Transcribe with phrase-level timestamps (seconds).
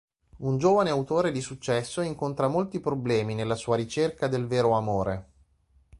[0.37, 5.29] Un giovane autore di successo incontra molti problemi nella sua ricerca del vero amore.